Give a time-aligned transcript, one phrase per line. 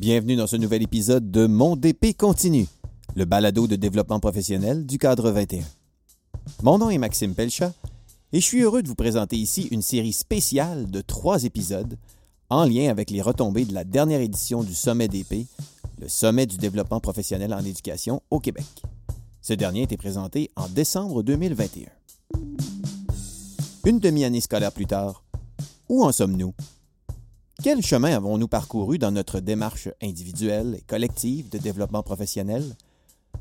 [0.00, 2.66] Bienvenue dans ce nouvel épisode de Mon DP continue,
[3.16, 5.62] le balado de développement professionnel du cadre 21.
[6.62, 7.74] Mon nom est Maxime Pelchat
[8.32, 11.98] et je suis heureux de vous présenter ici une série spéciale de trois épisodes
[12.48, 15.46] en lien avec les retombées de la dernière édition du Sommet DP,
[16.00, 18.64] le Sommet du développement professionnel en éducation au Québec.
[19.42, 21.88] Ce dernier a été présenté en décembre 2021.
[23.84, 25.22] Une demi-année scolaire plus tard,
[25.90, 26.54] où en sommes-nous?
[27.62, 32.64] Quel chemin avons-nous parcouru dans notre démarche individuelle et collective de développement professionnel?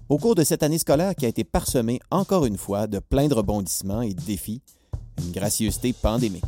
[0.10, 3.30] Au cours de cette année scolaire qui a été parsemée encore une fois de plein
[3.30, 4.62] de rebondissements et de défis,
[5.20, 6.44] une gracieuseté pandémique?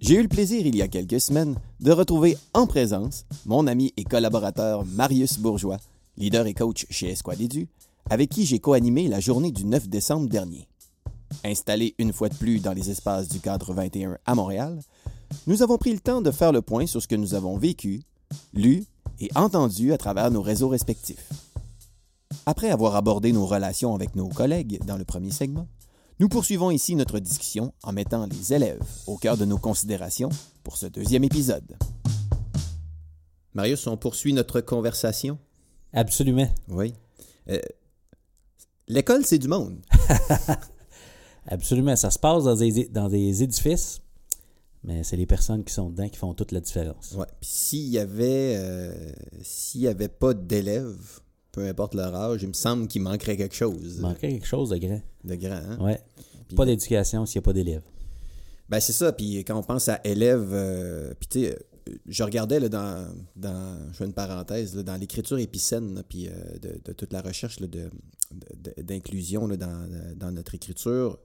[0.00, 3.94] J'ai eu le plaisir il y a quelques semaines de retrouver en présence mon ami
[3.96, 5.78] et collaborateur Marius Bourgeois,
[6.18, 7.68] leader et coach chez Esquad Edu,
[8.10, 10.68] avec qui j'ai co-animé la journée du 9 décembre dernier.
[11.42, 14.78] Installé une fois de plus dans les espaces du cadre 21 à Montréal,
[15.46, 18.02] nous avons pris le temps de faire le point sur ce que nous avons vécu,
[18.54, 18.84] lu
[19.20, 21.28] et entendu à travers nos réseaux respectifs.
[22.46, 25.68] Après avoir abordé nos relations avec nos collègues dans le premier segment,
[26.18, 30.30] nous poursuivons ici notre discussion en mettant les élèves au cœur de nos considérations
[30.62, 31.76] pour ce deuxième épisode.
[33.54, 35.38] Marius, on poursuit notre conversation?
[35.92, 36.48] Absolument.
[36.68, 36.94] Oui.
[37.48, 37.60] Euh,
[38.88, 39.78] L'école, c'est du monde.
[41.46, 41.96] Absolument.
[41.96, 44.01] Ça se passe dans des, dans des édifices,
[44.84, 47.12] mais c'est les personnes qui sont dedans qui font toute la différence.
[47.16, 47.26] Ouais.
[47.40, 51.20] Puis s'il y avait euh, s'il y avait pas d'élèves,
[51.52, 53.94] peu importe leur âge, il me semble qu'il manquerait quelque chose.
[53.96, 55.00] Il manquerait quelque chose de grand.
[55.24, 55.78] De grand, hein?
[55.80, 56.00] Ouais.
[56.48, 57.82] Puis- Pas d'éducation s'il n'y a pas d'élèves.
[58.68, 61.58] Ben c'est ça, puis quand on pense à élèves, euh, puis tu sais,
[62.06, 66.28] je regardais là, dans, dans, je fais une parenthèse, là, dans l'écriture épicène, là, puis
[66.28, 67.90] euh, de, de toute la recherche là, de,
[68.56, 71.18] de- d'inclusion là, dans, dans notre écriture,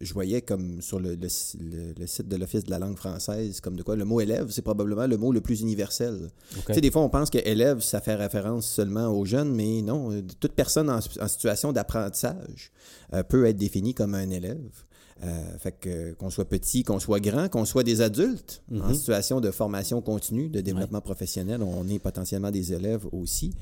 [0.00, 1.28] je voyais comme sur le, le,
[1.60, 4.50] le- le site de l'Office de la langue française, comme de quoi le mot élève,
[4.50, 6.30] c'est probablement le mot le plus universel.
[6.66, 9.80] Tu sais, des fois, on pense que élève, ça fait référence seulement aux jeunes, mais
[9.82, 10.10] non,
[10.40, 12.72] toute personne en, en situation d'apprentissage
[13.14, 14.84] euh, peut être définie comme un élève.
[15.22, 18.94] Euh, fait que qu'on soit petit, qu'on soit grand, qu'on soit des adultes en Mhm.
[18.94, 23.52] situation de formation continue, de développement professionnel, on est potentiellement des élèves aussi.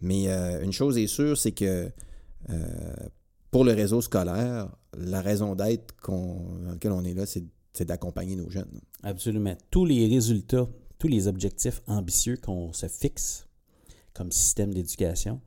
[0.00, 1.90] Mais euh, une chose est sûre, c'est que
[2.50, 2.94] euh,
[3.50, 6.36] pour le réseau scolaire, la raison d'être dans
[6.70, 8.80] laquelle on est là, c'est d'accompagner nos jeunes.
[9.02, 9.56] Absolument.
[9.72, 10.68] Tous les résultats,
[10.98, 13.46] tous les objectifs ambitieux qu'on se fixe
[14.14, 15.40] comme système d'éducation,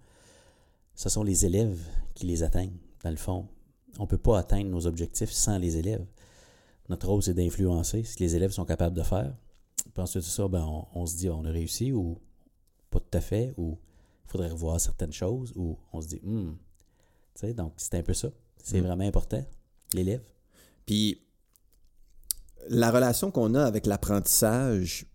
[0.95, 1.79] ce sont les élèves
[2.13, 3.47] qui les atteignent, dans le fond.
[4.01, 6.03] On ne peut pas atteindre nos objectifs sans les élèves.
[6.89, 9.31] Notre rôle, c'est d'influencer ce que les élèves sont capables de faire.
[9.94, 12.17] Puis ensuite de ça, ben, on, on se dit on a réussi ou
[12.90, 13.78] pas tout à fait, ou
[14.25, 16.57] il faudrait revoir certaines choses, ou on se dit, hmm.
[17.35, 18.29] Tu sais, donc c'est un peu ça.
[18.63, 18.85] C'est Mm.
[18.85, 19.45] vraiment important,
[19.94, 20.23] l'élève.
[20.88, 21.22] Puis
[22.69, 25.06] la relation qu'on a avec l'apprentissage,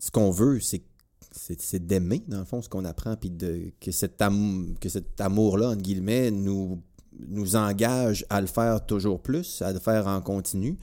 [0.00, 0.82] ce qu'on veut, c'est
[1.32, 3.32] c'est d'aimer, dans le fond, ce qu'on apprend, puis
[3.80, 6.80] que cet, am- que cet amour-là, entre guillemets, nous,
[7.28, 10.76] nous engage à le faire toujours plus, à le faire en continu,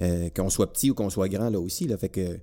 [0.00, 1.86] euh, qu'on soit petit ou qu'on soit grand, là aussi.
[1.86, 2.38] Là, fait que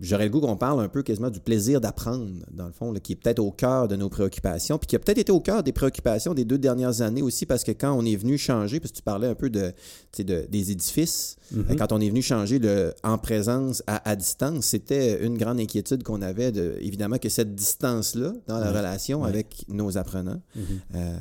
[0.00, 2.98] j'aurais le goût qu'on parle un peu quasiment du plaisir d'apprendre, dans le fond, là,
[3.00, 5.62] qui est peut-être au cœur de nos préoccupations, puis qui a peut-être été au cœur
[5.62, 8.90] des préoccupations des deux dernières années aussi, parce que quand on est venu changer, parce
[8.90, 9.72] que tu parlais un peu de,
[10.18, 11.64] des édifices, Mhm.
[11.70, 15.58] euh, quand on est venu changer le en présence à, à distance, c'était une grande
[15.60, 20.62] inquiétude qu'on avait, de, évidemment, que cette distance-là dans la relation avec nos apprenants, Mhm.
[20.96, 21.16] euh,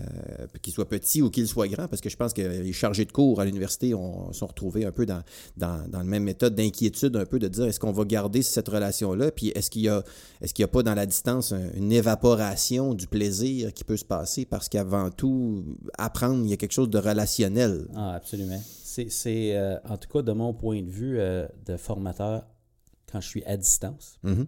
[0.61, 3.11] qu'ils soient petits ou qu'ils soient grands, parce que je pense que les chargés de
[3.11, 5.22] cours à l'université ont, sont retrouvés un peu dans,
[5.57, 8.68] dans, dans la même méthode d'inquiétude, un peu de dire est-ce qu'on va garder cette
[8.68, 10.03] relation-là, puis est-ce qu'il y a,
[10.41, 13.97] est-ce qu'il y a pas dans la distance un- une évaporation du plaisir qui peut
[13.97, 15.63] se passer, parce qu'avant tout,
[15.97, 17.88] apprendre, il y a quelque chose de relationnel?
[17.96, 18.62] Ah, absolument.
[18.84, 22.46] C'est, c'est, euh, en tout cas, de mon point de vue euh, de formateur,
[23.12, 24.46] quand je suis à distance, Mhm.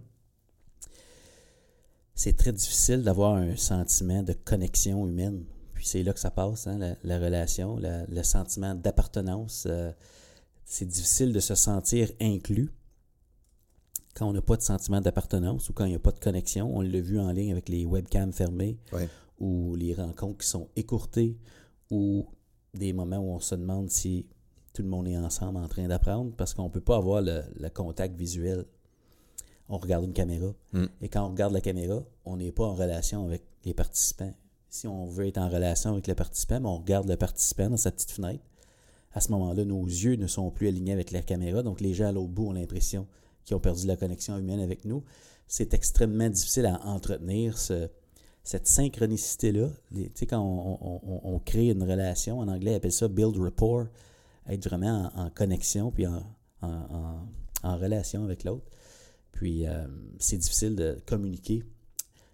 [2.16, 5.44] c'est très difficile d'avoir un sentiment de connexion humaine.
[5.74, 9.64] Puis c'est là que ça passe, hein, la, la relation, la- le sentiment d'appartenance.
[9.68, 9.92] euh,
[10.66, 12.70] c'est difficile de se sentir inclus
[14.16, 16.70] quand on n'a pas de sentiment d'appartenance ou quand il n'y a pas de connexion.
[16.76, 19.08] On l'a vu en ligne avec les webcams fermées Ouais.
[19.40, 21.38] ou les rencontres qui sont écourtées
[21.90, 22.28] ou
[22.74, 24.28] des moments où on se demande si
[24.74, 27.42] tout le monde est ensemble en train d'apprendre parce qu'on ne peut pas avoir le,
[27.60, 28.66] le contact visuel.
[29.68, 30.54] On regarde une caméra.
[30.74, 30.86] Mm.
[31.02, 34.34] Et quand on regarde la caméra, on n'est pas en relation avec les participants.
[34.70, 37.78] Si on veut être en relation avec le participant, ben, on regarde le participant dans
[37.78, 38.44] sa petite fenêtre.
[39.14, 42.08] À ce moment-là, nos yeux ne sont plus alignés avec la caméra, donc les gens
[42.08, 43.08] à l'autre bout ont l'impression
[43.46, 45.04] qu'ils ont perdu la connexion humaine avec nous.
[45.48, 47.90] C'est extrêmement difficile à entretenir ce-
[48.44, 49.70] cette synchronicité-là.
[49.94, 53.86] Tu sais, quand on, crée une relation, en anglais, on appelle ça build rapport,
[54.48, 56.24] être vraiment en, connexion, puis en
[57.64, 58.66] relation avec l'autre.
[59.32, 59.88] Puis euh,
[60.20, 61.64] c'est difficile de communiquer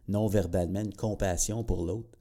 [0.08, 2.18] non verbalement une compassion pour l'autre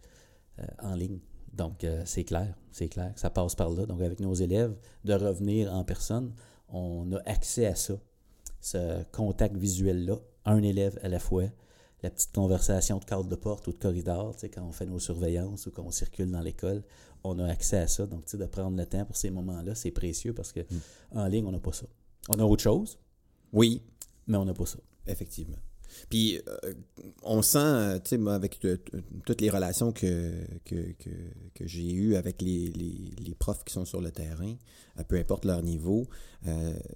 [0.59, 1.19] euh, en ligne.
[1.53, 3.87] Donc euh, c'est clair, c'est clair, ça passe par là.
[3.87, 6.33] Donc avec nos élèves, de revenir en personne,
[6.69, 7.94] on a accès à ça,
[8.66, 11.44] ce contact visuel-là, un élève à la fois,
[12.02, 14.86] la petite conversation de cadre de porte ou de corridor, tu sais, quand on fait
[14.86, 16.82] nos surveillances ou quand on circule dans l'école,
[17.22, 18.06] on a accès à ça.
[18.06, 20.60] Donc, tu sais, de prendre le temps pour ces moments-là, c'est précieux parce que
[21.14, 21.26] Mm.
[21.28, 21.86] ligne, on n'a pas ça.
[22.28, 22.98] On a autre chose,
[23.52, 23.82] Oui,
[24.26, 24.78] mais on n'a pas ça.
[25.06, 25.58] effectivement.
[26.09, 26.73] Puis, euh,
[27.23, 28.59] on sent, euh, tu sais, moi, avec
[29.25, 30.33] toutes les relations que,
[31.61, 32.73] j'ai eues avec les,
[33.38, 34.55] profs qui sont sur le terrain,
[34.99, 36.06] euh, peu importe leur niveau,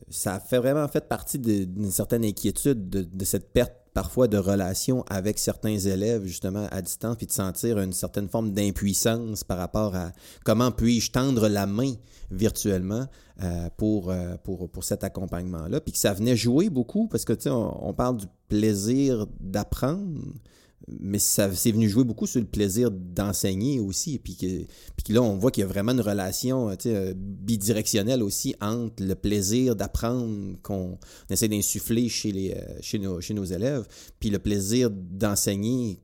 [0.09, 5.05] ça fait vraiment fait partie d'une certaine inquiétude de, de cette perte parfois de relation
[5.09, 9.95] avec certains élèves, justement, à distance, puis de sentir une certaine forme d'impuissance par rapport
[9.95, 10.13] à
[10.45, 11.95] comment puis-je tendre la main
[12.31, 13.07] virtuellement
[13.43, 15.81] euh, pour, euh, pour, cet accompagnement-là.
[15.81, 20.21] Puis que ça venait jouer beaucoup, parce que, tu sais, on parle du plaisir d'apprendre,
[20.89, 24.19] mais ça c'est venu jouer beaucoup sur le plaisir d'enseigner aussi.
[24.19, 24.47] Puis que,
[24.97, 28.55] puis que là, on voit qu'il y a vraiment une relation sais, euh, bidirectionnelle aussi
[28.61, 30.99] entre le plaisir d'apprendre qu'on
[31.29, 33.87] essaie d'insuffler chez, les, euh, chez, nos, chez nos élèves,
[34.19, 36.01] puis le plaisir d'enseigner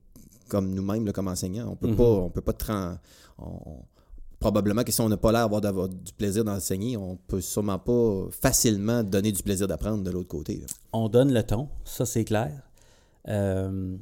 [0.49, 1.71] comme nous-mêmes, comme enseignants.
[1.73, 1.97] On peut Mhm.
[1.97, 2.99] pas, on peut pas
[3.39, 3.83] on-
[4.39, 7.79] probablement que si on n'a pas l'air d'avoir d'avoir du plaisir d'enseigner, on peut sûrement
[7.79, 10.59] pas facilement donner du plaisir d'apprendre de l'autre côté.
[10.59, 10.67] là.
[10.93, 12.53] On donne le ton, ça c'est clair.
[13.29, 13.97] Euh,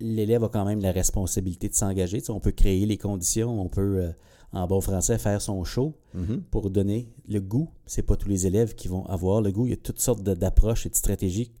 [0.00, 2.18] L'élève a quand même la responsabilité de s'engager.
[2.20, 4.12] Tu sais, on peut créer les conditions, on peut, euh,
[4.52, 6.42] en bon français, faire son show Mhm.
[6.50, 7.68] pour donner le goût.
[7.86, 9.66] C'est pas tous les élèves qui vont avoir le goût.
[9.66, 11.52] Il y a toutes sortes d'approches et de stratégies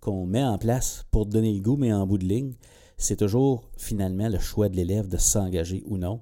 [0.00, 2.54] qu'on met en place pour donner le goût, mais en bout de ligne,
[2.96, 6.20] c'est toujours finalement le choix de l'élève de s'engager ou non.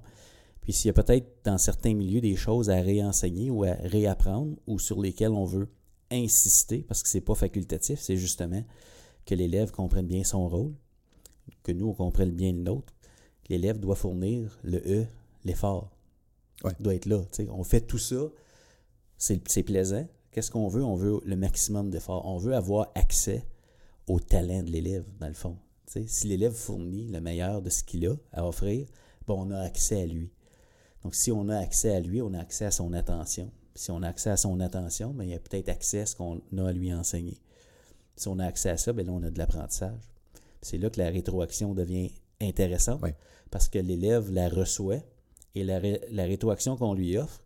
[0.61, 4.55] Puis s'il y a peut-être dans certains milieux des choses à réenseigner ou à réapprendre
[4.67, 5.69] ou sur lesquelles on veut
[6.11, 8.63] insister, parce que c'est pas facultatif, c'est justement
[9.25, 10.73] que l'élève comprenne bien son rôle,
[11.63, 12.93] que nous on comprenne bien le nôtre.
[13.49, 15.05] L'élève doit fournir le E,
[15.43, 15.91] l'effort.
[16.63, 16.71] Ouais.
[16.79, 17.21] Doit être là.
[17.49, 18.29] On fait tout ça,
[19.17, 20.07] c'est plaisant.
[20.31, 20.83] Qu'est-ce qu'on veut?
[20.83, 22.25] On veut le maximum d'effort.
[22.25, 23.45] On veut avoir accès
[24.07, 25.57] au talent de l'élève, dans le fond.
[25.85, 28.87] Si l'élève fournit le meilleur de ce qu'il a à offrir,
[29.27, 30.31] bon, on a accès à lui.
[31.03, 33.51] Donc, si on a accès à lui, on a accès à son attention.
[33.75, 36.15] Si on a accès à son attention, bien, il y a peut-être accès à ce
[36.15, 37.41] qu'on a à lui enseigner.
[38.15, 40.10] Si on a accès à ça, bien là, on a de l'apprentissage.
[40.61, 43.01] C'est là que la rétroaction devient intéressante
[43.49, 44.99] parce que l'élève la reçoit
[45.55, 47.41] et la, ré- la rétroaction qu'on lui offre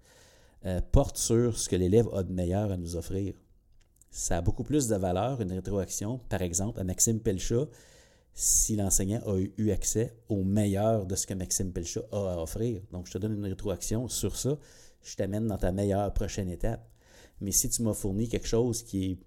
[0.65, 3.33] euh, porte sur ce que l'élève a de meilleur à nous offrir.
[4.11, 7.67] Ça a beaucoup plus de valeur, une rétroaction, par exemple, à Maxime Pelchat,
[8.33, 12.37] si l'enseignant a eu- eu accès au meilleur de ce que Maxime Pelchat a à
[12.41, 12.81] offrir.
[12.91, 14.57] Donc, je te donne une rétroaction sur ça,
[15.03, 16.89] je t'amène dans ta meilleure prochaine étape.
[17.41, 19.17] Mais si tu m'as fourni quelque chose qui est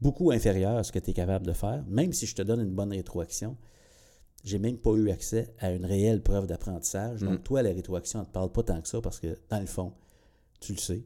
[0.00, 2.60] beaucoup inférieur à ce que tu es capable de faire, même si je te donne
[2.60, 3.56] une bonne rétroaction,
[4.44, 7.20] j'ai même pas eu accès à une réelle preuve d'apprentissage.
[7.22, 7.42] Donc, Mm.
[7.42, 9.92] toi, la rétroaction ne te parle pas tant que ça parce que, dans le fond,
[10.60, 11.04] tu le sais.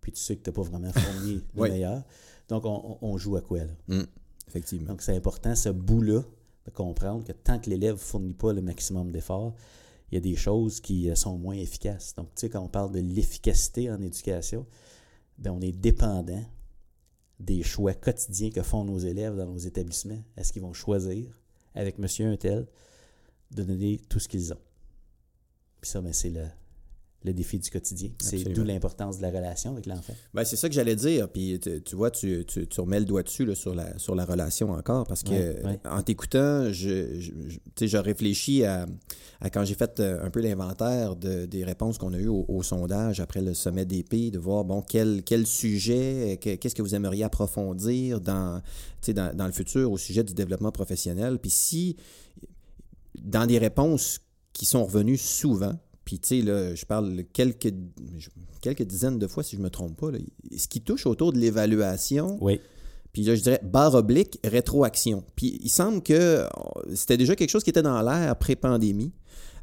[0.00, 1.70] Puis tu sais que tu n'as pas vraiment fourni le Oui.
[1.70, 2.02] meilleur.
[2.48, 3.72] Donc, on, on- on joue à quoi, là?
[3.88, 4.02] Mm.
[4.48, 4.88] Effectivement.
[4.88, 6.22] Donc, c'est important, ce bout-là,
[6.64, 9.54] de comprendre que tant que l'élève ne fournit pas le maximum d'efforts,
[10.10, 12.14] il y a des choses qui euh, sont moins efficaces.
[12.16, 14.66] Donc, tu sais, quand on parle de l'efficacité en éducation,
[15.38, 16.42] ben, on est dépendant
[17.40, 20.22] des choix quotidiens que font nos élèves dans nos établissements?
[20.36, 21.38] Est-ce qu'ils vont choisir,
[21.74, 22.66] avec monsieur un tel,
[23.50, 24.60] de donner tout ce qu'ils ont?
[25.80, 26.46] Puis ça, ben, c'est le,
[27.24, 28.10] le défi du quotidien.
[28.20, 30.14] C'est d'où l'importance de la relation avec l'enfant.
[30.34, 31.28] Ben, c'est ça que j'allais dire.
[31.28, 34.24] Puis tu, vois, tu, tu, tu remets le doigt dessus là, sur, la, sur la
[34.24, 35.04] relation encore.
[35.04, 35.80] Parce que Ouais, ouais.
[35.90, 37.32] en t'écoutant, je, je,
[37.86, 38.86] je- réfléchis à,
[39.40, 42.44] à quand j'ai fait euh, un peu l'inventaire de, des réponses qu'on a eues au,
[42.46, 46.82] au sondage après le sommet d'épée, de voir bon quel, quel sujet, que- qu'est-ce que
[46.82, 48.62] vous aimeriez approfondir dans,
[49.08, 51.38] dans, dans le futur au sujet du développement professionnel.
[51.40, 51.96] Puis si
[53.20, 54.20] dans des réponses
[54.52, 55.74] qui sont revenues souvent,
[56.08, 57.70] puis tu sais, là, je parle quelques,
[58.62, 60.16] quelques dizaines de fois, si je me trompe pas, là,
[60.56, 62.62] ce qui touche autour de l'évaluation, Oui.
[63.12, 65.22] puis là, je dirais barre oblique, rétroaction.
[65.36, 66.46] Puis il semble que euh,
[66.94, 69.12] c'était déjà quelque chose qui était dans l'air pré-pandémie,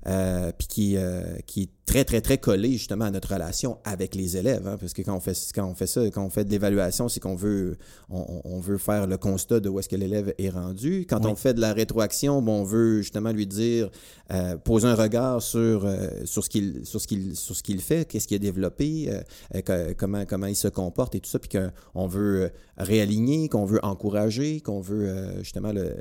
[0.06, 4.15] euh, puis qui, euh, qui est très, très, très collé justement à notre relation avec
[4.15, 4.68] les élèves.
[4.68, 7.08] hein, parce que quand on fait, quand on fait ça, quand on fait de l'évaluation,
[7.10, 7.77] c'est qu'on veut,
[8.10, 11.06] on, on veut faire le constat de où est-ce que l'élève est rendu.
[11.08, 11.32] Quand Oui.
[11.32, 13.89] on fait de la rétroaction, bon, on veut justement lui dire,
[14.32, 17.80] euh, poser un regard sur, euh, sur ce qu'il sur ce qu'il sur ce qu'il
[17.82, 19.22] fait, qu'est-ce qu'il a développé, euh,
[19.56, 23.65] euh, que- comment, comment il se comporte et tout ça, puis qu'on veut réaligner, qu'on
[23.65, 25.08] veut encourager, qu'on veut
[25.44, 25.96] justement le-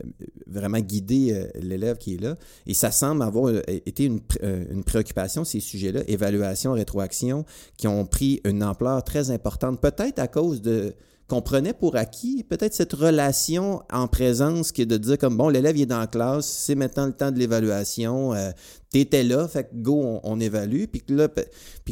[0.47, 2.37] vraiment guider l'élève qui est là.
[2.67, 7.45] Et ça semble avoir été une, une préoccupation, ces sujets-là, évaluation, rétroaction,
[7.77, 10.95] qui ont pris une ampleur très importante, peut-être à cause de
[11.27, 15.49] qu'on prenait pour acquis, peut-être cette relation en présence qui est de dire comme bon,
[15.49, 18.51] l'élève est dans la classe, c'est maintenant le temps de l'évaluation, euh,
[18.93, 21.29] tu étais là, fait que go, on, évalue, puis que là,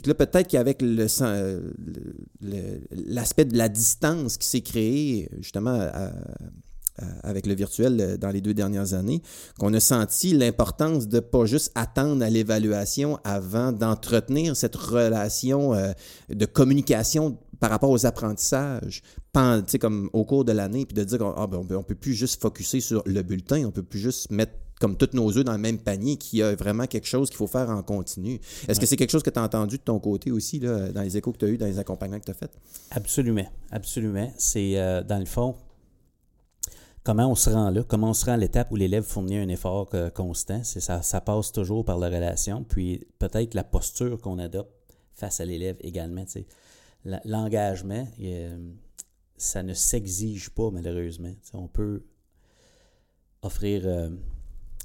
[0.05, 1.07] là peut-être qu'avec le,
[3.07, 6.11] l'aspect de la distance qui s'est créé justement à, euh,
[7.23, 9.23] avec le virtuel euh, dans les deux dernières années,
[9.59, 15.93] qu'on a senti l'importance de pas juste attendre à l'évaluation avant d'entretenir cette relation euh,
[16.29, 19.03] de communication par rapport aux apprentissages,
[19.81, 22.43] comme au cours de l'année, puis de dire qu'on ah, ben, ne peut plus juste
[22.43, 25.59] focuser sur le bulletin, on peut plus juste mettre comme tous nos œufs dans le
[25.59, 28.41] même panier, qu'il y a vraiment quelque chose qu'il faut faire en continu.
[28.67, 31.03] Est-ce que c'est quelque chose que tu as entendu de ton côté aussi, là, dans
[31.03, 32.51] les échos que tu as eu, dans les accompagnements que tu as faits?
[32.91, 34.33] Absolument, absolument.
[34.39, 34.75] C'est,
[35.07, 35.55] dans le fond,
[37.05, 39.49] comment on se rend là, comment on se rend à l'étape où l'élève fournit un
[39.49, 40.63] effort euh, constant.
[40.65, 44.71] C'est ça, ça passe toujours par la relation, puis peut-être la posture qu'on adopte
[45.15, 46.25] face à l'élève également.
[47.25, 48.07] L'engagement,
[49.37, 51.33] ça ne s'exige pas malheureusement.
[51.53, 52.05] on peut
[53.43, 54.09] offrir, euh,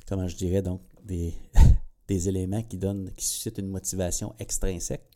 [0.07, 1.33] comment je dirais donc, des,
[2.07, 5.07] des éléments qui donnent, qui suscitent une motivation extrinsèque,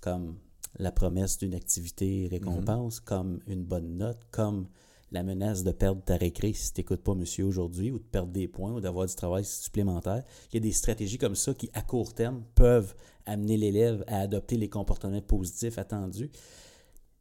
[0.00, 0.36] comme
[0.78, 3.04] la promesse d'une activité récompense, mm-hmm.
[3.04, 4.66] comme une bonne note, comme
[5.12, 8.32] la menace de perdre ta récré si tu n'écoutes pas monsieur aujourd'hui, ou de perdre
[8.32, 10.24] des points, ou d'avoir du travail supplémentaire.
[10.50, 12.94] Il y a des stratégies comme ça qui, à court terme, peuvent
[13.24, 16.30] amener l'élève à adopter les comportements positifs attendus,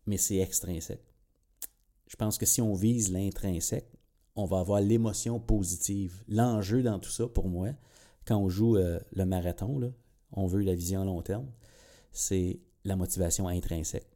[0.05, 1.03] mais c'est extrinsèque.
[2.07, 3.89] Je pense que si on vise l'intrinsèque,
[4.35, 6.23] on va avoir l'émotion positive.
[6.27, 7.69] L'enjeu dans tout ça, pour moi,
[8.25, 9.93] quand on joue euh, le marathon,
[10.31, 11.47] on veut la vision à long terme,
[12.11, 14.14] c'est la motivation intrinsèque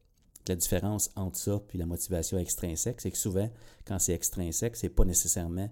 [0.49, 3.49] la différence entre ça et la motivation extrinsèque, c'est que souvent,
[3.85, 5.69] quand c'est extrinsèque, c'est pas nécessairement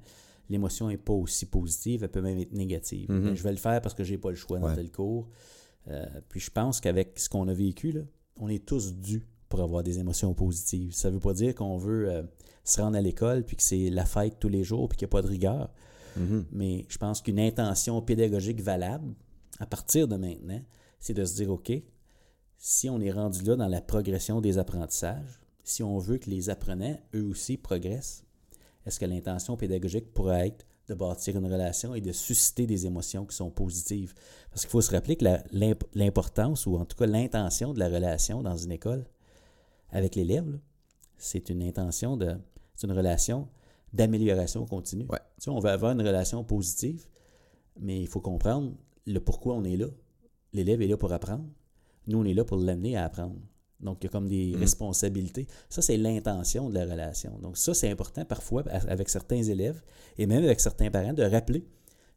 [0.50, 3.10] l'émotion n'est pas aussi positive, elle peut même être négative.
[3.10, 3.36] Mm-hmm.
[3.36, 5.28] Je vais le faire parce que j'ai pas le choix dans tel cours.
[5.90, 8.02] Euh, puis je pense qu'avec ce qu'on a vécu, là,
[8.38, 10.94] on est tous dus pour avoir des émotions positives.
[10.94, 12.24] Ça veut pas dire qu'on veut euh,
[12.64, 15.10] se rendre à l'école puis que c'est la fête tous les jours puis qu'il n'y
[15.10, 15.70] a pas de rigueur.
[16.18, 16.44] Mm-hmm.
[16.52, 19.14] Mais je pense qu'une intention pédagogique valable,
[19.60, 20.62] à partir de maintenant,
[21.00, 21.72] c'est de se dire, OK,
[22.58, 26.50] si on est rendu là dans la progression des apprentissages, si on veut que les
[26.50, 28.24] apprenants, eux aussi, progressent,
[28.86, 33.26] est-ce que l'intention pédagogique pourrait être de bâtir une relation et de susciter des émotions
[33.26, 34.14] qui sont positives?
[34.50, 35.26] Parce qu'il faut se rappeler que
[35.94, 39.06] l'importance, ou en tout cas l'intention de la relation dans une école
[39.90, 40.60] avec l'élève,
[41.18, 42.38] c'est une intention de.
[42.76, 43.50] C'est une relation
[43.92, 45.08] d'amélioration continue.
[45.42, 47.08] Tu on veut avoir une relation positive,
[47.80, 48.74] mais il faut comprendre
[49.06, 49.88] le pourquoi on est là.
[50.54, 51.46] L'élève est là pour apprendre.
[52.08, 53.36] Nous, on est là pour l'amener à apprendre.
[53.80, 54.60] Donc, il y a comme des mm.
[54.60, 55.48] responsabilités.
[55.70, 57.38] Ça, c'est l'intention de la relation.
[57.40, 59.82] Donc, ça, c'est important parfois avec certains élèves
[60.18, 61.66] et même avec certains parents de rappeler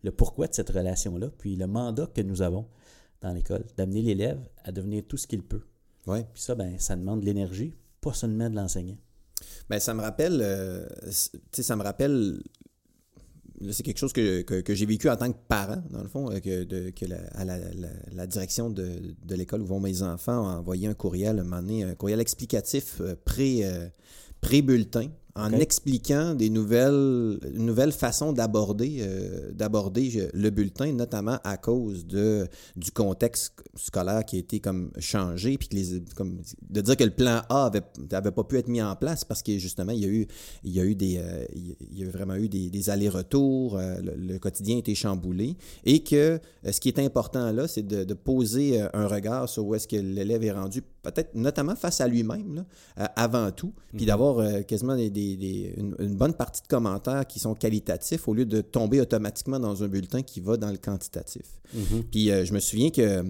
[0.02, 2.66] le pourquoi de cette relation-là, puis le mandat que nous avons
[3.20, 5.62] dans l'école, d'amener l'élève à devenir tout ce qu'il peut.
[6.06, 6.24] Ouais.
[6.32, 8.96] Puis ça, ben, ça demande de l'énergie, pas seulement de l'enseignant.
[9.68, 12.42] Bien, ça me rappelle, euh, ça me rappelle
[13.72, 16.90] c'est quelque chose que, j'ai vécu en tant que parent, dans le fond, euh, que,
[16.90, 21.94] que la, direction de, l'école où vont mes enfants ont envoyé un courriel, un un
[21.94, 23.88] courriel explicatif euh, pré, euh,
[24.40, 31.56] pré-bulletin en expliquant des nouvelles, une nouvelle façon d'aborder euh, d'aborder le bulletin, notamment à
[31.56, 36.80] cause de, du contexte scolaire qui a été comme changé, puis que les, comme, de
[36.80, 37.82] dire que le plan A avait,
[38.12, 40.26] avait pas pu être mis en place parce que justement, il y a eu,
[40.64, 44.38] il y a eu des, euh, il y a vraiment eu des, allers-retours, euh, le,
[44.38, 48.80] quotidien a été chamboulé, et que ce qui est important là, c'est de, de, poser
[48.94, 52.64] un regard sur où est-ce que l'élève est rendu, peut-être notamment face à lui-même,
[52.96, 54.06] avant tout, puis mm-hmm.
[54.06, 59.00] d'avoir quasiment des une, bonne partie de commentaires qui sont qualitatifs au lieu de tomber
[59.00, 61.42] automatiquement dans un bulletin qui va dans le quantitatif.
[61.76, 62.02] Mm-hmm.
[62.10, 63.24] Puis euh, je me souviens que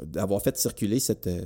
[0.00, 1.40] d'avoir fait circuler cette, euh,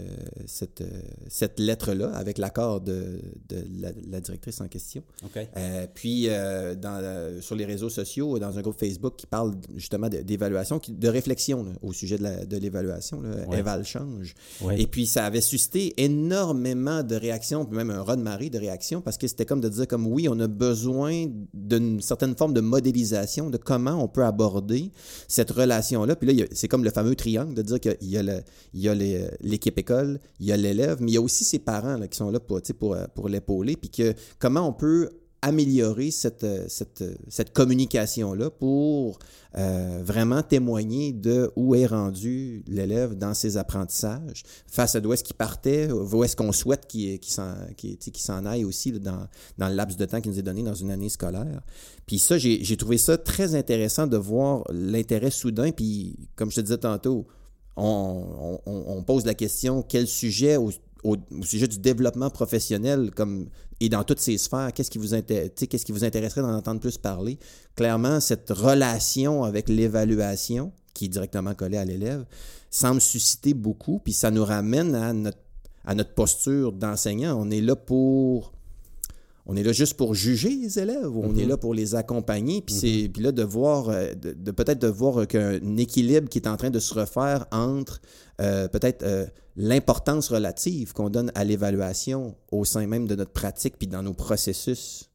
[0.46, 0.82] cette,
[1.28, 5.02] cette lettre-là avec l'accord de, de la, directrice en question.
[5.94, 6.28] puis
[6.80, 11.66] dans, sur les réseaux sociaux, dans un groupe Facebook qui parle justement d'évaluation, de, réflexion
[11.82, 13.58] au sujet de l'évaluation, ouais.
[13.58, 14.34] Eval Change.
[14.76, 18.58] Et puis ça avait suscité énormément de réactions, puis même un raz de marée de
[18.58, 22.54] réactions, parce que c'était comme de dire comme oui, on a besoin d'une certaine forme
[22.54, 24.90] de modélisation de comment on peut aborder
[25.28, 26.16] cette relation-là.
[26.16, 28.35] Puis là, c'est comme le fameux triangle de dire qu'il y a,
[28.74, 32.30] l'équipe école, il y a l'élève, mais il y a aussi ses parents qui sont
[32.30, 35.10] là pour, pour, pour l'épauler, puis que comment on peut
[35.42, 39.18] améliorer cette, euh, cette, euh, cette communication-là pour
[39.56, 45.22] euh, vraiment témoigner de où est rendu l'élève dans ses apprentissages, face à d'où est-ce
[45.22, 50.04] qu'il partait, où est-ce qu'on souhaite qu'il s'en aille aussi dans, dans le laps de
[50.04, 51.62] temps qui nous est donné dans une année scolaire.
[52.06, 56.60] Puis ça, j'ai trouvé ça très intéressant de voir l'intérêt soudain, puis comme je te
[56.60, 57.26] disais tantôt,
[57.76, 60.70] on, pose la question quel sujet au,
[61.42, 63.48] sujet du développement professionnel comme,
[63.80, 66.98] et dans toutes ces sphères, qu'est-ce qui, vous qu'est-ce qui vous intéresserait d'en entendre plus
[66.98, 67.38] parler?
[67.76, 72.24] Clairement, cette relation avec l'évaluation, qui est directement collée à l'élève,
[72.70, 75.38] semble susciter beaucoup, puis ça nous ramène à notre,
[75.84, 77.38] à notre posture d'enseignant.
[77.38, 78.52] On est là pour
[79.46, 81.50] on est là juste pour juger les élèves, on est mhm.
[81.50, 83.22] là pour les accompagner, puis c'est mhm.
[83.22, 86.80] là de voir, euh, de, peut-être de voir qu'un équilibre qui est en train de
[86.80, 88.00] se refaire entre
[88.40, 93.76] euh, peut-être euh, l'importance relative qu'on donne à l'évaluation au sein même de notre pratique
[93.78, 95.10] puis dans nos processus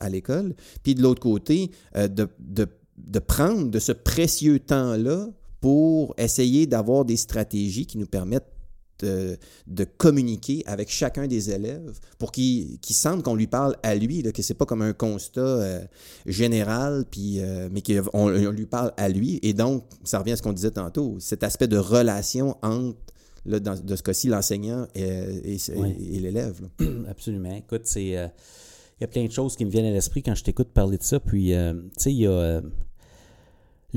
[0.00, 5.28] à l'école, puis de l'autre côté de, de prendre de ce précieux temps-là
[5.60, 8.48] pour essayer d'avoir des stratégies qui nous permettent
[9.04, 14.32] de, communiquer avec chacun des élèves pour qu'ils sentent qu'on lui parle à lui, là,
[14.32, 15.84] que c'est pas comme un constat euh,
[16.26, 19.38] général, puis, euh, mais qu'on lui parle à lui.
[19.42, 22.98] Et donc, ça revient à ce qu'on disait tantôt, cet aspect de relation entre,
[23.46, 25.58] là, dans, de ce cas-ci, l'enseignant et,
[26.20, 26.60] l'élève.
[27.08, 27.54] Absolument.
[27.54, 28.16] Écoute, c'est...
[28.16, 28.28] Euh,
[29.00, 30.98] il y a plein de choses qui me viennent à l'esprit quand je t'écoute parler
[30.98, 31.20] de ça.
[31.20, 32.60] Puis, tu sais, il y a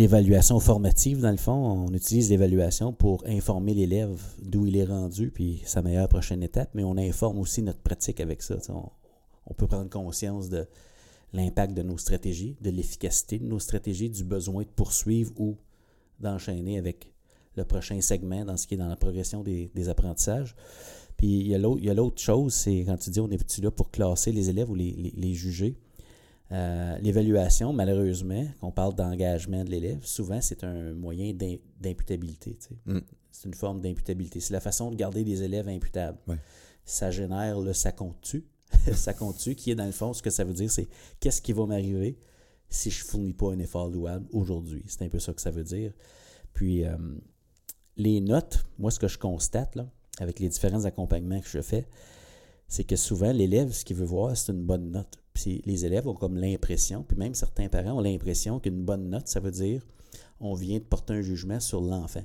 [0.01, 1.53] l'évaluation formative, dans le fond.
[1.53, 6.72] On utilise l'évaluation pour informer l'élève d'où il est rendu, puis sa meilleure prochaine étape,
[6.74, 8.58] mais on informe aussi notre pratique avec ça.
[9.46, 10.65] On, peut prendre conscience de
[11.34, 15.55] l'impact de nos stratégies, de l'efficacité de nos stratégies, du besoin de poursuivre ou
[16.20, 17.13] d'enchaîner avec
[17.55, 20.55] le prochain segment dans ce qui est dans la progression des, apprentissages.
[21.15, 21.53] Puis il y
[21.89, 24.75] a l'autre chose, c'est quand tu dis on est là pour classer les élèves ou
[24.75, 25.77] les juger?
[26.51, 31.34] Euh, l'évaluation, malheureusement, qu'on parle d'engagement de l'élève, souvent c'est un moyen
[31.79, 32.58] d'imputabilité.
[32.86, 33.00] Mm.
[33.31, 34.39] C'est une forme d'imputabilité.
[34.41, 36.17] C'est la façon de garder des élèves imputables.
[36.84, 38.46] Ça génère le ça compte-tu.
[38.93, 40.88] ça compte-tu, qui est dans le fond, ce que ça veut dire, c'est
[41.20, 42.17] qu'est-ce qui va m'arriver
[42.70, 44.84] si je ne fournis pas un effort louable aujourd'hui?
[44.88, 45.93] C'est un peu ça que ça veut dire.
[46.53, 46.98] Puis, euh,
[47.98, 49.89] les notes, moi, ce que je constate, là,
[50.20, 51.87] avec les différents accompagnements que je fais,
[52.68, 55.21] c'est que souvent, l'élève, ce qu'il veut voir, c'est une bonne note.
[55.33, 59.27] Puis les élèves ont comme l'impression, puis même certains parents ont l'impression qu'une bonne note,
[59.27, 59.85] ça veut dire
[60.39, 62.24] on vient de porter un jugement sur l'enfant.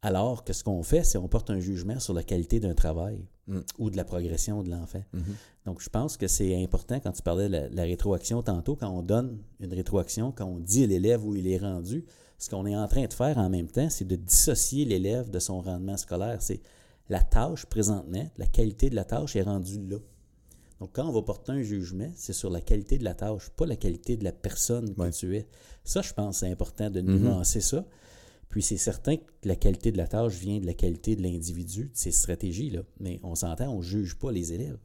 [0.00, 3.24] Alors que ce qu'on fait, c'est on porte un jugement sur la qualité d'un travail
[3.46, 3.60] mm.
[3.78, 5.02] ou de la progression de l'enfant.
[5.14, 5.66] Mm-hmm.
[5.66, 9.02] Donc, je pense que c'est important quand tu parlais de la, rétroaction tantôt, quand on
[9.02, 12.04] donne une rétroaction, quand on dit à l'élève où il est rendu,
[12.38, 15.38] ce qu'on est en train de faire en même temps, c'est de dissocier l'élève de
[15.38, 16.42] son rendement scolaire.
[16.42, 16.60] C'est
[17.08, 19.98] la tâche présentement, la qualité de la tâche est rendue là.
[20.82, 23.66] Donc, quand on va porter un jugement, c'est sur la qualité de la tâche, pas
[23.66, 25.46] la qualité de la personne que tu es.
[25.84, 27.20] Ça, je pense, c'est important de mhm.
[27.20, 27.86] nuancer ça.
[28.48, 31.84] Puis, c'est certain que la qualité de la tâche vient de la qualité de l'individu,
[31.84, 32.80] de ses stratégies-là.
[32.98, 34.76] Mais on s'entend, on ne juge pas les élèves.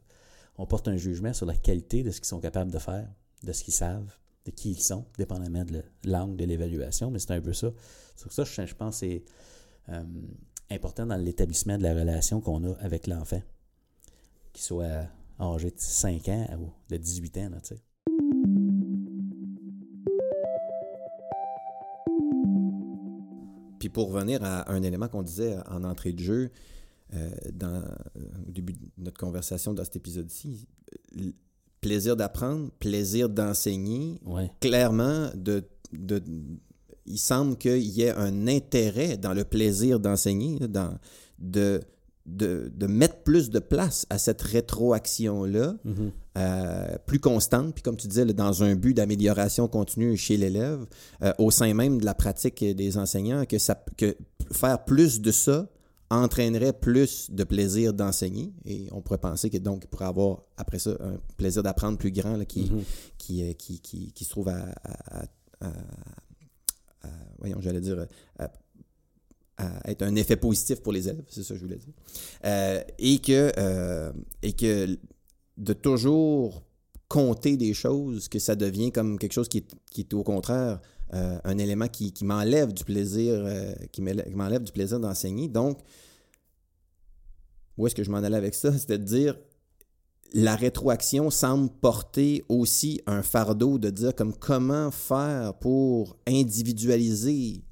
[0.56, 3.08] On porte un jugement sur la qualité de ce qu'ils sont capables de faire,
[3.42, 7.10] de ce qu'ils savent, de qui ils sont, dépendamment de l'angle de l'évaluation.
[7.10, 7.72] Mais c'est un peu ça.
[8.14, 9.24] Sur ça, je, pense que c'est
[9.88, 10.04] euh,
[10.70, 13.42] important dans l'établissement de la relation qu'on a avec l'enfant.
[14.52, 15.08] Qu'il soit
[15.40, 17.82] âgé de 5 ans ou de 18 ans, tu sais.
[23.78, 26.50] Puis pour revenir à un élément qu'on disait en entrée de jeu,
[27.14, 30.66] euh, dans, euh, au début de notre conversation dans cet épisode-ci,
[31.80, 34.20] plaisir d'apprendre, plaisir d'enseigner,
[34.60, 36.22] clairement, de, de,
[37.06, 40.98] il semble qu'il y ait un intérêt dans le plaisir d'enseigner, dans,
[41.38, 41.80] de,
[42.28, 46.12] de, mettre plus de place à cette rétroaction-là, mhm.
[46.36, 50.86] euh, plus constante, puis comme tu disais, dans un but d'amélioration continue chez l'élève,
[51.22, 54.16] euh, au sein même de la pratique des enseignants, que, ça, que
[54.52, 55.68] faire plus de ça
[56.10, 58.52] entraînerait plus de plaisir d'enseigner.
[58.64, 62.12] Et on pourrait penser que donc il pourrait avoir, après ça, un plaisir d'apprendre plus
[62.12, 62.78] grand qui, mhm.
[62.78, 64.74] euh, qui, qui, qui, se trouve à,
[67.38, 68.06] voyons, j'allais dire,
[69.84, 71.92] être un effet positif pour les élèves, c'est ça que je voulais dire.
[72.44, 74.98] Euh, et, que, euh, et que
[75.56, 76.62] de toujours
[77.08, 80.80] compter des choses, que ça devient comme quelque chose qui est, qui est au contraire
[81.14, 83.44] euh, un élément qui, qui m'enlève du plaisir,
[83.92, 85.48] qui m'enlève du plaisir d'enseigner.
[85.48, 85.80] Donc,
[87.76, 88.72] où est-ce que je m'en allais avec ça?
[88.78, 89.36] C'était de dire,
[90.34, 97.67] la rétroaction semble porter aussi un fardeau de dire comme comment faire pour individualiser euh,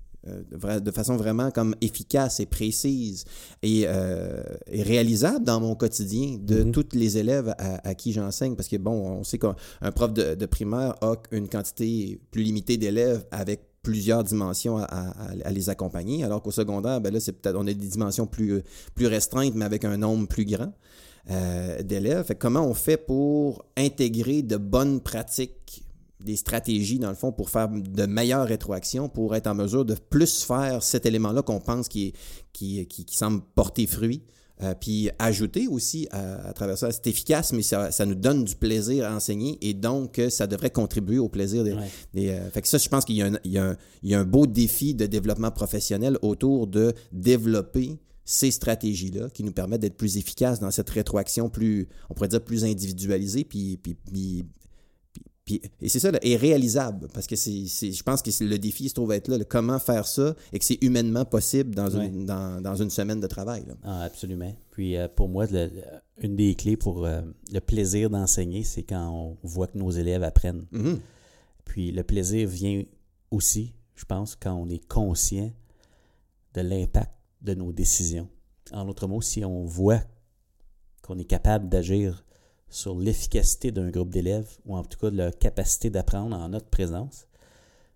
[0.50, 3.24] de façon vraiment comme efficace et précise
[3.62, 6.70] et, euh, réalisable dans mon quotidien de mm-hmm.
[6.72, 8.56] tous les élèves à, qui j'enseigne.
[8.56, 9.54] Parce que, bon, on sait qu'un
[9.94, 16.24] prof de, primaire a une quantité plus limitée d'élèves avec plusieurs dimensions à, les accompagner,
[16.24, 18.62] alors qu'au secondaire, ben là, c'est peut-être, on a des dimensions plus,
[18.94, 20.72] plus restreintes, mais avec un nombre plus grand.
[21.28, 22.36] Euh, d'élèves.
[22.38, 25.84] comment on fait pour intégrer de bonnes pratiques
[26.26, 29.94] des stratégies, dans le fond, pour faire de meilleures rétroactions, pour être en mesure de
[29.94, 32.12] plus faire cet élément-là qu'on pense qui,
[32.52, 34.22] qui, qui, qui semble porter fruit.
[34.62, 38.56] Euh, puis ajouter aussi à, travers ça, c'est efficace, mais ça, ça, nous donne du
[38.56, 41.74] plaisir à enseigner et donc euh, ça devrait contribuer au plaisir des.
[42.14, 43.58] des euh, fait que ça, je pense qu'il y, y,
[44.02, 49.52] y, a un beau défi de développement professionnel autour de développer ces stratégies-là qui nous
[49.52, 53.94] permettent d'être plus efficaces dans cette rétroaction plus, on pourrait dire, plus individualisée, puis, puis,
[53.94, 54.44] puis
[55.48, 58.94] et c'est ça, là, est réalisable, parce que c'est, je pense que le défi se
[58.94, 62.90] trouve être là, comment faire ça et que c'est humainement possible dans, une, dans, une
[62.90, 63.64] semaine de travail.
[63.84, 64.52] Ah, absolument.
[64.72, 65.46] Puis euh, pour moi,
[66.18, 70.24] une des clés pour euh, le plaisir d'enseigner, c'est quand on voit que nos élèves
[70.24, 70.66] apprennent.
[70.72, 70.98] Mm-hmm.
[71.64, 72.82] Puis le plaisir vient
[73.30, 75.52] aussi, je pense, quand on est conscient
[76.54, 78.28] de l'impact de nos décisions.
[78.72, 80.02] En autre mot, si on voit
[81.02, 82.25] qu'on est capable d'agir
[82.68, 86.68] sur l'efficacité d'un groupe d'élèves, ou en tout cas de leur capacité d'apprendre en notre
[86.68, 87.26] présence,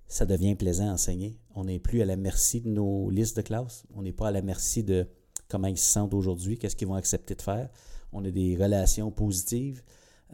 [0.09, 1.39] ça devient plaisant à enseigner.
[1.55, 3.85] On n'est plus à la merci de nos listes de classe.
[3.95, 5.07] On n'est pas à la merci de
[5.49, 7.69] comment ils se sentent aujourd'hui, qu'est-ce qu'ils vont accepter de faire.
[8.13, 9.83] On a des relations positives.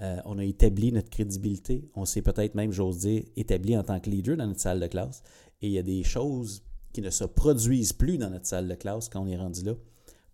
[0.01, 1.91] Euh, on a établi notre crédibilité.
[1.95, 4.87] On s'est peut-être même, j'ose dire, établi en tant que leader dans notre salle de
[4.87, 5.23] classe.
[5.63, 8.75] Et il y a des choses qui ne se produisent plus dans notre salle de
[8.75, 9.75] classe quand on est rendu là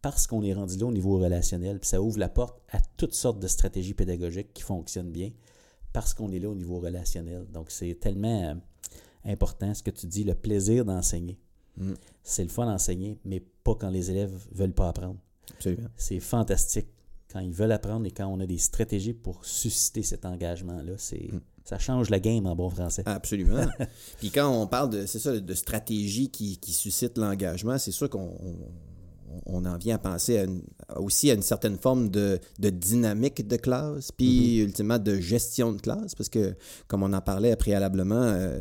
[0.02, 1.78] parce qu'on est rendu là au niveau relationnel.
[1.78, 5.30] Puis ça ouvre la porte à toutes sortes de stratégies pédagogiques qui fonctionnent bien
[5.92, 7.46] parce qu'on est là au niveau relationnel.
[7.52, 8.54] Donc, c'est tellement euh,
[9.24, 11.38] important ce que tu dis, le plaisir d'enseigner.
[11.76, 11.92] Mm.
[12.22, 15.18] C'est le fun d'enseigner, mais pas quand les élèves ne veulent pas apprendre.
[15.96, 16.88] C'est fantastique
[17.32, 20.94] quand ils veulent apprendre et quand on a des stratégies pour susciter cet engagement-là.
[20.98, 21.32] C'est.
[21.32, 21.40] Mm.
[21.64, 23.04] Ça change la game en bon français.
[23.06, 23.64] Absolument.
[24.18, 28.10] Puis quand on parle de, c'est ça, de stratégie qui, qui suscite l'engagement, c'est sûr
[28.10, 28.36] qu'on
[29.46, 30.44] on en vient à penser
[30.96, 34.64] aussi à une certaine forme de, dynamique de classe, puis mm-hmm.
[34.64, 36.54] ultimement de gestion de classe, parce que,
[36.88, 38.60] comme on en parlait préalablement, euh,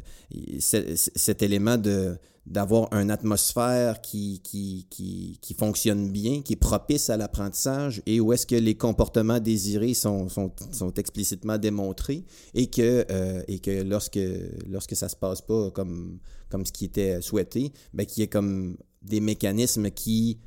[0.69, 7.17] cet élément de d'avoir une atmosphère qui, qui, qui, fonctionne bien, qui est propice à
[7.17, 13.05] l'apprentissage, et où est-ce que les comportements désirés sont, sont, sont explicitement démontrés, et que,
[13.11, 14.19] euh, et que lorsque,
[14.67, 16.17] lorsque ça se passe pas comme,
[16.49, 20.39] comme ce qui était souhaité, ben, qu'il y ait comme des mécanismes qui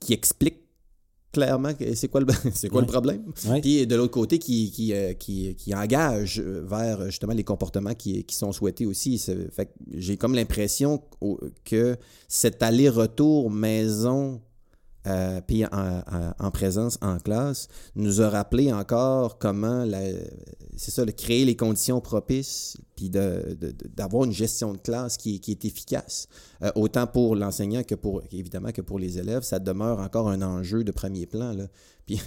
[0.00, 0.62] qui explique
[1.32, 3.22] clairement c'est quoi le c'est quoi le problème.
[3.62, 8.24] Puis de l'autre côté qui qui, euh, qui, qui, engage vers justement les comportements qui,
[8.24, 9.18] qui sont souhaités aussi.
[9.50, 11.02] Fait j'ai comme l'impression
[11.64, 11.96] que
[12.28, 14.40] cet aller-retour maison
[15.06, 19.86] euh, puis en, présence en classe, nous a rappelé encore comment,
[20.76, 26.28] c'est ça, créer les conditions propices, puis d'avoir une gestion de classe qui, est efficace,
[26.62, 29.42] euh, autant pour l'enseignant que pour, évidemment, que pour les élèves.
[29.42, 31.52] Ça demeure encore un enjeu de premier plan.
[31.52, 31.64] Là.
[32.06, 32.20] Puis,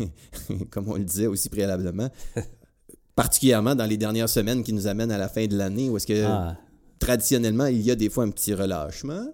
[0.69, 2.09] comme on le disait aussi préalablement,
[3.15, 6.07] particulièrement dans les dernières semaines qui nous amènent à la fin de l'année, où est-ce
[6.07, 6.23] que...
[6.25, 6.57] Ah
[7.01, 9.27] traditionnellement, il y a des fois un petit relâchement,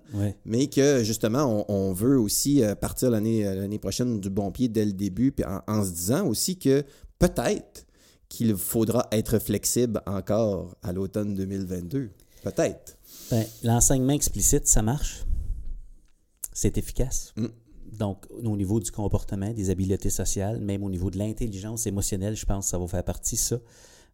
[0.46, 4.70] mais que justement, on, veut aussi euh, partir l'année euh, l'année prochaine du bon pied
[4.70, 6.84] dès le début, puis en, se disant aussi que
[7.20, 7.86] peut-être
[8.30, 12.10] qu'il faudra être flexible encore à l'automne 2022.
[12.44, 12.98] Peut-être.
[13.32, 15.26] Ben, L'enseignement explicite, ça marche?
[16.54, 17.34] C'est efficace?
[17.36, 17.48] Mm.
[17.98, 22.46] Donc, au niveau du comportement, des habiletés sociales, même au niveau de l'intelligence émotionnelle, je
[22.46, 23.58] pense que ça va faire partie, ça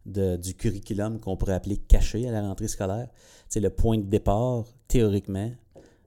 [0.06, 3.08] du curriculum qu'on pourrait appeler caché à la rentrée scolaire.
[3.48, 5.50] C'est le point de départ, théoriquement,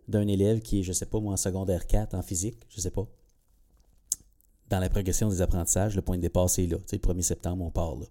[0.08, 2.78] d'un élève qui est, je ne sais pas, moi, en secondaire 4 en physique, je
[2.78, 3.08] ne sais pas.
[4.70, 6.78] Dans la progression des apprentissages, le point de départ, c'est là.
[6.78, 8.06] le 1er septembre, on part là.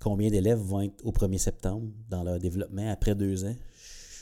[0.00, 3.54] Combien d'élèves vont être au 1er septembre dans leur développement après deux ans?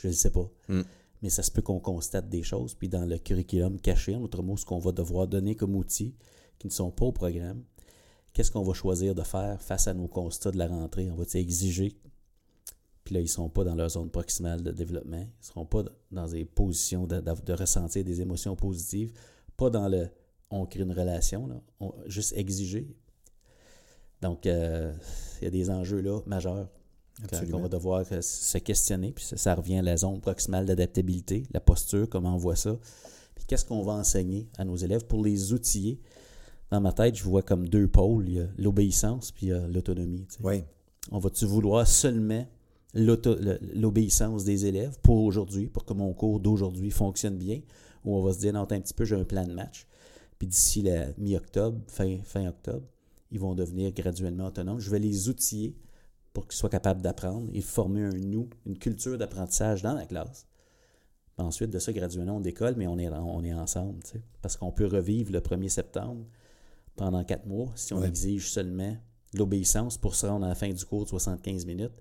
[0.01, 0.47] Je ne sais pas.
[0.67, 0.83] Hmm.
[1.21, 2.75] Mais ça se peut qu'on constate des choses.
[2.75, 6.15] Puis dans le curriculum caché, en autre mot, ce qu'on va devoir donner comme outils
[6.59, 7.63] qui ne sont pas au programme,
[8.33, 11.09] qu'est-ce qu'on va choisir de faire face à nos constats de la rentrée?
[11.11, 11.97] On va exiger?
[13.03, 15.17] Puis là, ils ne sont pas dans leur zone proximale de développement.
[15.17, 19.11] Ils ne seront pas dans des positions de, ressentir des émotions positives.
[19.57, 20.09] Pas dans le
[20.53, 21.61] on crée une relation, là.
[22.07, 22.93] juste exiger.
[24.21, 24.93] Donc, euh,
[25.39, 26.67] il y a des enjeux là majeurs
[27.29, 29.13] qu'on va devoir euh, se questionner.
[29.13, 32.77] Puis ça, ça, revient à la zone proximale d'adaptabilité, la posture, comment on voit ça.
[33.33, 36.01] Puis qu'est-ce qu'on va enseigner à nos élèves pour les outiller
[36.71, 38.29] dans ma tête, je vois comme deux pôles.
[38.29, 40.25] Il y a l'obéissance puis l'autonomie.
[40.41, 40.63] Oui.
[41.11, 42.47] On va-tu vouloir seulement
[42.93, 47.61] l'obéissance des élèves pour aujourd'hui, pour que mon cours d'aujourd'hui fonctionne bien,
[48.03, 49.85] ou on va se dire, non, un petit peu, j'ai un plan de match.
[50.39, 52.85] Puis d'ici la mi-octobre, fin, fin octobre,
[53.31, 54.79] ils vont devenir graduellement autonomes.
[54.79, 55.75] Je vais les outiller
[56.33, 60.47] pour qu'ils soient capables d'apprendre et former un nous, une culture d'apprentissage dans la classe.
[61.37, 63.99] ensuite, de ça, graduellement, on décolle, mais on est, on est ensemble.
[64.41, 66.25] Parce qu'on peut revivre le 1er septembre
[67.01, 68.95] pendant quatre mois si on exige seulement
[69.33, 71.93] l'obéissance pour se rendre à la fin du cours de 75 minutes.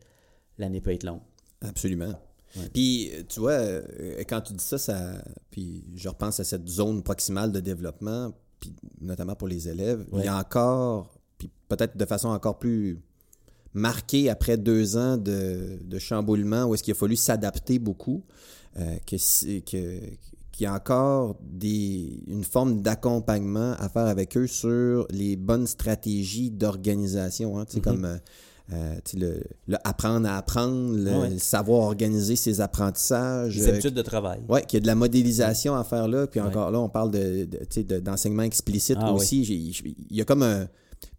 [0.58, 1.22] l'année peut être longue.
[1.62, 2.12] Absolument.
[2.54, 2.68] Ouais.
[2.74, 7.02] Puis, tu vois, euh, quand tu dis ça, ça, puis je repense à cette zone
[7.02, 10.04] proximale de développement, puis notamment pour les élèves.
[10.12, 13.00] Il y a encore, puis peut-être de façon encore plus
[13.72, 18.22] marquée après deux ans de, de chamboulement, où est-ce qu'il a fallu s'adapter beaucoup,
[18.78, 19.16] euh, que,
[20.60, 25.66] qu'il y a encore des, une forme d'accompagnement à faire avec eux sur les bonnes
[25.66, 27.58] stratégies d'organisation.
[27.58, 27.82] Hein, tu sais, Mhm.
[27.84, 28.16] comme euh,
[28.74, 31.30] euh, le, le apprendre à apprendre, le, Ouais.
[31.30, 33.56] le savoir organiser ses apprentissages.
[33.56, 34.40] Les euh, habitudes de travail.
[34.50, 36.26] oui, qu'il y a de la modélisation à faire là.
[36.26, 36.46] Puis Ouais.
[36.46, 39.40] encore là, on parle de, de- tu sais, de- d'enseignement explicite Ah aussi.
[39.42, 40.68] Il y a comme un.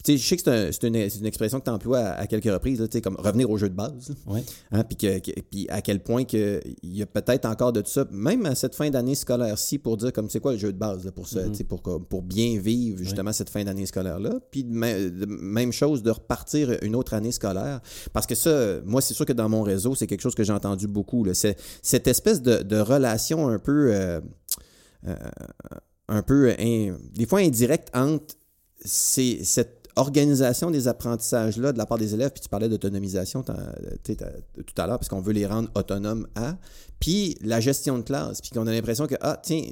[0.04, 2.00] Tu sais, je sais que c'est un- c'est une, c'est une expression que tu emploies
[2.00, 4.13] à, à quelques reprises, là, tu sais, comme revenir au jeu de base.
[4.26, 4.44] Ouais.
[4.72, 7.82] Hein, puis, que, que- puis à quel point que, il y a peut-être encore de
[7.82, 10.74] tout ça, même à cette fin d'année scolaire-ci, pour dire comme c'est quoi le jeu
[10.74, 13.86] de base là, pour, ça, tu sais, pour, pour bien vivre justement cette fin d'année
[13.86, 14.32] scolaire-là.
[14.50, 17.80] Puis même chose de repartir une autre année scolaire.
[18.12, 20.54] Parce que ça, moi, c'est sûr que dans mon réseau, c'est quelque chose que j'ai
[20.54, 21.24] entendu beaucoup.
[21.24, 21.36] là.
[21.36, 23.94] C'est cette espèce de, de relation un peu.
[23.94, 24.20] euh,
[25.08, 25.15] euh,
[26.08, 28.36] un peu, in- des fois indirecte entre
[28.84, 33.52] ces- cette organisation des apprentissages-là de la part des élèves, puis tu parlais d'autonomisation tout
[33.52, 36.58] à l'heure, parce qu'on veut les rendre autonomes à,
[37.00, 39.63] puis la gestion de classe, puis qu'on a l'impression que, ah, tiens,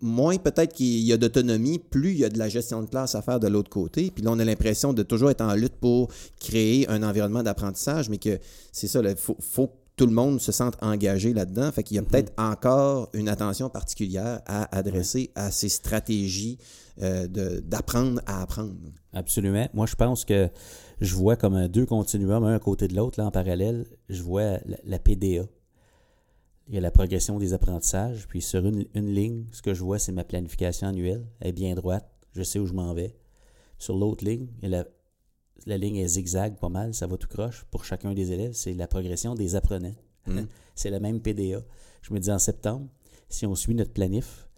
[0.00, 3.14] moins peut-être qu'il y a d'autonomie, plus il y a de la gestion de classe
[3.14, 4.10] à faire de l'autre côté.
[4.10, 8.08] Puis là, on a l'impression de toujours être en lutte pour créer un environnement d'apprentissage,
[8.10, 8.38] mais que
[8.72, 11.70] c'est ça, il faut, tout le monde se sente engagé là-dedans.
[11.72, 16.56] Fait qu'il y a peut-être encore une attention particulière à adresser à ces stratégies
[17.02, 17.26] euh,
[17.60, 18.74] d'apprendre à apprendre.
[19.12, 19.68] Absolument.
[19.74, 20.48] Moi, je pense que
[21.00, 23.86] je vois comme deux continuums, un à côté de l'autre, là, en parallèle.
[24.08, 25.44] Je vois la, la PDA.
[26.68, 28.28] Il y a la progression des apprentissages.
[28.28, 31.26] Puis sur une, une ligne, ce que je vois, c'est ma planification annuelle.
[31.40, 32.08] Elle est bien droite.
[32.34, 33.16] Je sais où je m'en vais.
[33.78, 34.84] Sur l'autre ligne, il y a la,
[35.66, 36.94] la ligne est zigzag pas mal.
[36.94, 38.52] Ça va tout croche pour chacun des élèves.
[38.52, 39.94] C'est la progression des apprenants.
[40.26, 40.42] Mm.
[40.74, 41.62] c'est la même PDA.
[42.02, 42.88] Je me dis en septembre,
[43.28, 44.48] si on suit notre planif,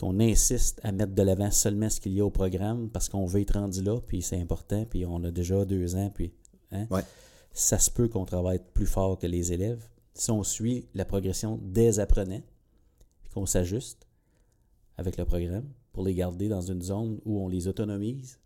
[0.00, 3.26] qu'on insiste à mettre de l'avant seulement ce qu'il y a au programme parce qu'on
[3.26, 6.32] veut être rendu là, puis c'est important, puis on a déjà deux ans, puis
[6.72, 7.02] hein, Ouais.
[7.52, 9.86] ça se peut qu'on travaille plus fort que les élèves.
[10.14, 12.42] Si on suit la progression des apprenants,
[13.22, 14.06] puis qu'on s'ajuste
[14.96, 18.38] avec le programme pour les garder dans une zone où on les autonomise,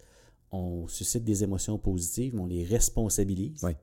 [0.52, 3.76] on suscite des émotions positives, mais on les responsabilise, Ouais.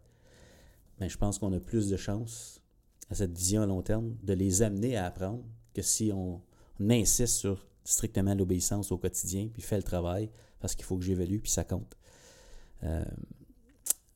[0.99, 2.61] ben, je pense qu'on a plus de chances
[3.09, 5.43] à cette vision à long terme de les amener à apprendre
[5.73, 6.41] que si on,
[6.79, 11.03] on insiste sur strictement l'obéissance au quotidien, puis fait le travail parce qu'il faut que
[11.03, 11.97] j'évalue, puis ça compte.
[12.83, 13.03] Euh,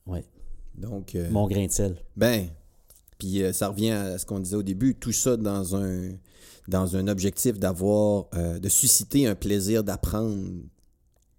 [0.08, 0.24] ouais.
[0.76, 1.98] Donc, euh, Mon grain de sel.
[2.16, 2.48] Ben,
[3.18, 6.12] puis euh, ça revient à ce qu'on disait au début, tout ça dans un,
[6.68, 10.38] dans un objectif d'avoir, euh, de susciter un plaisir d'apprendre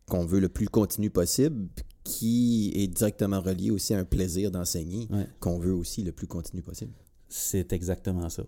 [0.08, 1.68] qu'on veut le plus continu possible,
[2.04, 5.26] qui est directement relié aussi à un plaisir d'enseigner Ouais.
[5.40, 6.92] qu'on veut aussi le plus continu possible.
[7.28, 8.44] C'est exactement ça.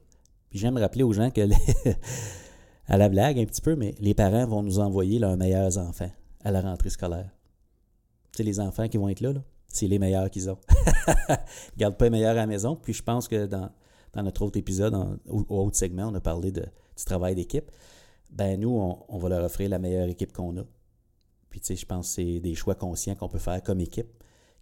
[0.51, 1.57] Puis j'aime rappeler aux gens que, les-
[2.87, 6.11] à la blague un petit peu, mais les parents vont nous envoyer leurs meilleurs enfants
[6.45, 7.31] à la rentrée scolaire.
[8.33, 10.59] Tu sais, les enfants qui vont être là, là c'est les meilleurs qu'ils ont.
[11.29, 12.77] Ils gardent pas les meilleurs à la maison.
[12.77, 13.71] Puis je pense que dans,
[14.15, 17.35] dans notre autre épisode, en- au, au autre segment, on a parlé de, du travail
[17.35, 17.71] d'équipe.
[18.31, 20.63] Ben nous, on, on va leur offrir la meilleure équipe qu'on a.
[21.61, 24.09] Tu sais, je pense que c'est des choix conscients qu'on peut faire comme équipe.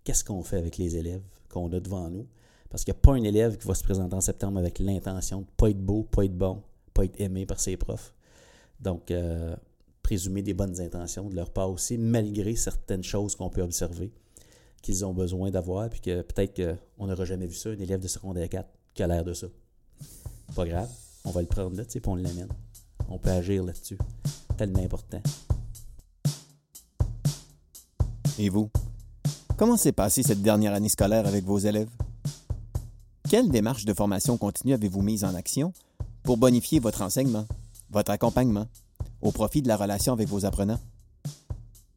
[0.05, 2.27] Qu'est-ce qu'on fait avec les élèves qu'on a devant nous?
[2.71, 5.39] Parce qu'il n'y a pas un élève qui va se présenter en septembre avec l'intention
[5.39, 6.63] de ne pas être beau, pas être bon,
[6.95, 8.15] pas être aimé par ses profs.
[8.81, 9.57] Donc, euh,
[10.03, 14.13] présumer des bonnes intentions de leur part aussi, malgré certaines choses qu'on peut observer
[14.83, 18.09] qu'ils ont besoin d'avoir, puis que peut-être qu'on n'aura jamais vu ça, un élève de
[18.09, 19.49] secondaire 4 qui a l'air de ça.
[20.55, 20.89] Pas grave,
[21.25, 22.49] on va le prendre là, tu sais, puis on l'amène.
[23.09, 23.99] On peut agir là-dessus.
[24.57, 25.21] Tellement important.
[28.39, 28.71] Et vous?
[29.57, 31.89] Comment s'est passée cette dernière année scolaire avec vos élèves?
[33.31, 35.73] Quelle démarche de formation continue avez-vous mise en action
[36.23, 37.47] pour bonifier votre enseignement,
[37.91, 38.67] votre accompagnement,
[39.23, 40.81] au profit de la relation avec vos apprenants?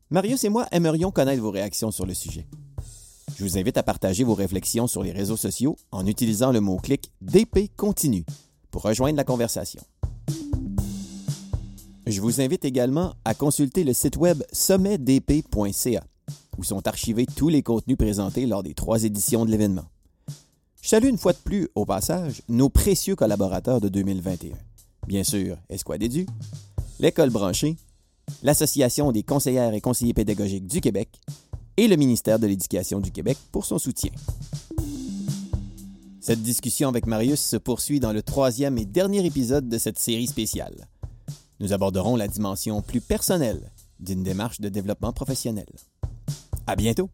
[0.10, 2.48] Marius et moi aimerions connaître vos réactions sur le sujet.
[3.38, 7.12] Je vous invite à partager vos réflexions sur les réseaux sociaux en utilisant le mot-clic
[7.22, 8.26] DP Continue
[8.72, 9.82] pour rejoindre la conversation.
[12.08, 16.09] Je vous invite également à consulter le site web sommetdp.ca
[16.58, 19.86] où sont archivés tous les contenus présentés lors des trois éditions de l'événement.
[20.82, 24.56] Je salue une fois de plus, au passage, nos précieux collaborateurs de 2021.
[25.08, 26.26] Bien sûr, Esquadédu,
[27.00, 27.78] l'École branchée,
[28.44, 31.10] l'Association des conseillères et conseillers pédagogiques du Québec
[31.78, 34.12] et le ministère de l'Éducation du Québec pour son soutien.
[36.22, 40.28] Cette discussion avec Marius se poursuit dans le troisième et dernier épisode de cette série
[40.28, 40.88] spéciale.
[41.60, 45.68] Nous aborderons la dimension plus personnelle d'une démarche de développement professionnel.
[46.68, 47.10] À bientôt!